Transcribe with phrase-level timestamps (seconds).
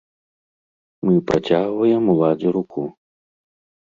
[1.09, 2.81] Мы працягваем уладзе руку.